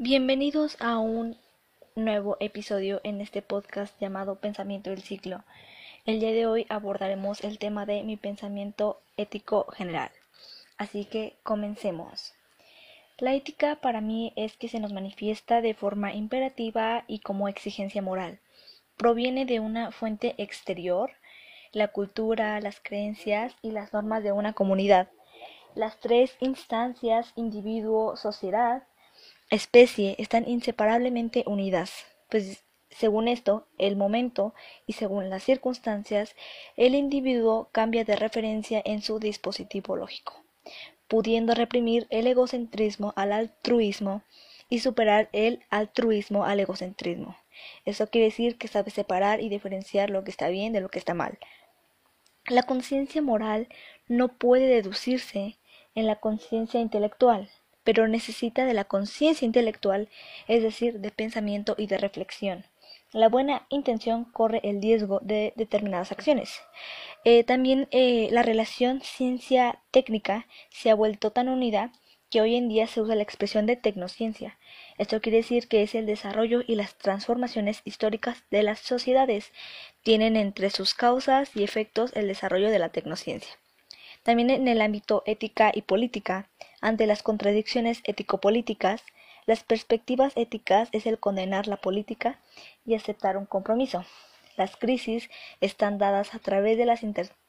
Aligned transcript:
Bienvenidos 0.00 0.76
a 0.78 1.00
un 1.00 1.36
nuevo 1.96 2.36
episodio 2.38 3.00
en 3.02 3.20
este 3.20 3.42
podcast 3.42 4.00
llamado 4.00 4.36
Pensamiento 4.36 4.90
del 4.90 5.02
Ciclo. 5.02 5.42
El 6.06 6.20
día 6.20 6.30
de 6.30 6.46
hoy 6.46 6.66
abordaremos 6.68 7.42
el 7.42 7.58
tema 7.58 7.84
de 7.84 8.04
mi 8.04 8.16
pensamiento 8.16 9.00
ético 9.16 9.66
general. 9.72 10.12
Así 10.76 11.04
que 11.04 11.34
comencemos. 11.42 12.32
La 13.18 13.34
ética 13.34 13.80
para 13.82 14.00
mí 14.00 14.32
es 14.36 14.56
que 14.56 14.68
se 14.68 14.78
nos 14.78 14.92
manifiesta 14.92 15.60
de 15.62 15.74
forma 15.74 16.14
imperativa 16.14 17.02
y 17.08 17.18
como 17.18 17.48
exigencia 17.48 18.00
moral. 18.00 18.38
Proviene 18.96 19.46
de 19.46 19.58
una 19.58 19.90
fuente 19.90 20.36
exterior, 20.38 21.10
la 21.72 21.88
cultura, 21.88 22.60
las 22.60 22.78
creencias 22.78 23.56
y 23.62 23.72
las 23.72 23.92
normas 23.92 24.22
de 24.22 24.30
una 24.30 24.52
comunidad. 24.52 25.08
Las 25.74 25.98
tres 25.98 26.36
instancias, 26.38 27.32
individuo, 27.34 28.14
sociedad, 28.16 28.84
especie 29.50 30.14
están 30.18 30.48
inseparablemente 30.48 31.44
unidas, 31.46 32.06
pues 32.28 32.64
según 32.90 33.28
esto, 33.28 33.66
el 33.78 33.96
momento 33.96 34.54
y 34.86 34.94
según 34.94 35.30
las 35.30 35.44
circunstancias, 35.44 36.34
el 36.76 36.94
individuo 36.94 37.68
cambia 37.72 38.04
de 38.04 38.16
referencia 38.16 38.82
en 38.84 39.02
su 39.02 39.18
dispositivo 39.18 39.96
lógico, 39.96 40.42
pudiendo 41.06 41.54
reprimir 41.54 42.06
el 42.10 42.26
egocentrismo 42.26 43.12
al 43.16 43.32
altruismo 43.32 44.22
y 44.68 44.80
superar 44.80 45.28
el 45.32 45.62
altruismo 45.70 46.44
al 46.44 46.60
egocentrismo. 46.60 47.36
Eso 47.84 48.08
quiere 48.08 48.26
decir 48.26 48.58
que 48.58 48.68
sabe 48.68 48.90
separar 48.90 49.40
y 49.40 49.48
diferenciar 49.48 50.10
lo 50.10 50.24
que 50.24 50.30
está 50.30 50.48
bien 50.48 50.72
de 50.72 50.80
lo 50.80 50.88
que 50.88 50.98
está 50.98 51.14
mal. 51.14 51.38
La 52.48 52.62
conciencia 52.62 53.20
moral 53.20 53.68
no 54.06 54.28
puede 54.28 54.66
deducirse 54.66 55.58
en 55.94 56.06
la 56.06 56.16
conciencia 56.16 56.80
intelectual, 56.80 57.50
pero 57.88 58.06
necesita 58.06 58.66
de 58.66 58.74
la 58.74 58.84
conciencia 58.84 59.46
intelectual, 59.46 60.10
es 60.46 60.62
decir, 60.62 61.00
de 61.00 61.10
pensamiento 61.10 61.74
y 61.78 61.86
de 61.86 61.96
reflexión. 61.96 62.66
La 63.12 63.30
buena 63.30 63.66
intención 63.70 64.26
corre 64.26 64.60
el 64.62 64.82
riesgo 64.82 65.20
de 65.22 65.54
determinadas 65.56 66.12
acciones. 66.12 66.60
Eh, 67.24 67.44
también 67.44 67.88
eh, 67.90 68.28
la 68.30 68.42
relación 68.42 69.00
ciencia-técnica 69.00 70.46
se 70.68 70.90
ha 70.90 70.94
vuelto 70.94 71.30
tan 71.30 71.48
unida 71.48 71.90
que 72.28 72.42
hoy 72.42 72.56
en 72.56 72.68
día 72.68 72.86
se 72.88 73.00
usa 73.00 73.14
la 73.14 73.22
expresión 73.22 73.64
de 73.64 73.76
tecnociencia. 73.76 74.58
Esto 74.98 75.22
quiere 75.22 75.38
decir 75.38 75.66
que 75.66 75.82
es 75.82 75.94
el 75.94 76.04
desarrollo 76.04 76.60
y 76.66 76.74
las 76.74 76.98
transformaciones 76.98 77.80
históricas 77.86 78.44
de 78.50 78.64
las 78.64 78.80
sociedades. 78.80 79.50
Tienen 80.02 80.36
entre 80.36 80.68
sus 80.68 80.92
causas 80.92 81.56
y 81.56 81.64
efectos 81.64 82.12
el 82.14 82.28
desarrollo 82.28 82.68
de 82.68 82.80
la 82.80 82.90
tecnociencia. 82.90 83.56
También 84.28 84.50
en 84.50 84.68
el 84.68 84.82
ámbito 84.82 85.22
ética 85.24 85.72
y 85.74 85.80
política, 85.80 86.50
ante 86.82 87.06
las 87.06 87.22
contradicciones 87.22 88.02
ético-políticas, 88.04 89.02
las 89.46 89.64
perspectivas 89.64 90.34
éticas 90.36 90.90
es 90.92 91.06
el 91.06 91.18
condenar 91.18 91.66
la 91.66 91.78
política 91.78 92.38
y 92.84 92.94
aceptar 92.94 93.38
un 93.38 93.46
compromiso. 93.46 94.04
Las 94.58 94.76
crisis 94.76 95.30
están 95.62 95.96
dadas 95.96 96.34
a 96.34 96.40
través 96.40 96.76
de 96.76 96.84
las 96.84 97.00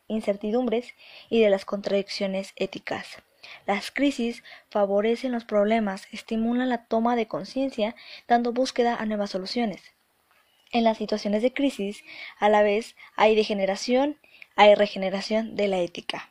incertidumbres 0.08 0.94
y 1.30 1.42
de 1.42 1.50
las 1.50 1.66
contradicciones 1.66 2.54
éticas. 2.56 3.18
Las 3.68 3.92
crisis 3.92 4.42
favorecen 4.70 5.34
los 5.34 5.44
problemas, 5.44 6.08
estimulan 6.14 6.70
la 6.70 6.86
toma 6.86 7.18
de 7.18 7.28
conciencia, 7.28 7.94
dando 8.26 8.54
búsqueda 8.54 8.96
a 8.96 9.06
nuevas 9.06 9.32
soluciones. 9.32 9.82
En 10.72 10.86
las 10.86 10.98
situaciones 10.98 11.42
de 11.42 11.52
crisis, 11.52 12.06
a 12.40 12.48
la 12.48 12.62
vez, 12.64 12.96
hay 13.18 13.36
degeneración, 13.36 14.16
hay 14.56 14.76
regeneración 14.76 15.58
de 15.58 15.68
la 15.68 15.80
ética. 15.80 16.30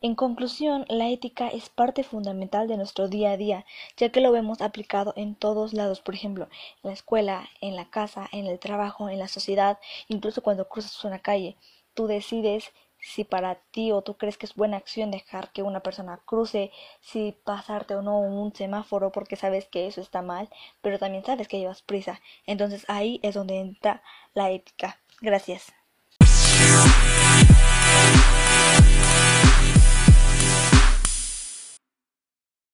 En 0.00 0.14
conclusión, 0.14 0.84
la 0.88 1.08
ética 1.08 1.48
es 1.48 1.68
parte 1.70 2.02
fundamental 2.04 2.68
de 2.68 2.76
nuestro 2.76 3.08
día 3.08 3.32
a 3.32 3.36
día, 3.36 3.64
ya 3.96 4.10
que 4.10 4.20
lo 4.20 4.32
vemos 4.32 4.60
aplicado 4.60 5.12
en 5.16 5.34
todos 5.34 5.72
lados, 5.72 6.00
por 6.00 6.14
ejemplo, 6.14 6.48
en 6.82 6.90
la 6.90 6.92
escuela, 6.92 7.48
en 7.60 7.74
la 7.76 7.90
casa, 7.90 8.28
en 8.32 8.46
el 8.46 8.58
trabajo, 8.60 9.08
en 9.08 9.18
la 9.18 9.28
sociedad, 9.28 9.78
incluso 10.08 10.42
cuando 10.42 10.68
cruzas 10.68 11.04
una 11.04 11.18
calle. 11.20 11.56
Tú 11.94 12.06
decides 12.06 12.72
si 13.00 13.24
para 13.24 13.56
ti 13.72 13.90
o 13.92 14.02
tú 14.02 14.16
crees 14.16 14.38
que 14.38 14.46
es 14.46 14.54
buena 14.54 14.76
acción 14.76 15.10
dejar 15.10 15.52
que 15.52 15.62
una 15.62 15.80
persona 15.80 16.20
cruce, 16.24 16.70
si 17.00 17.32
pasarte 17.44 17.94
o 17.96 18.02
no 18.02 18.18
un 18.20 18.54
semáforo 18.54 19.10
porque 19.12 19.36
sabes 19.36 19.66
que 19.66 19.86
eso 19.86 20.00
está 20.00 20.22
mal, 20.22 20.48
pero 20.80 20.98
también 20.98 21.24
sabes 21.24 21.48
que 21.48 21.58
llevas 21.58 21.82
prisa. 21.82 22.20
Entonces 22.46 22.84
ahí 22.88 23.20
es 23.22 23.34
donde 23.34 23.58
entra 23.60 24.02
la 24.34 24.50
ética. 24.50 25.00
Gracias. 25.20 25.77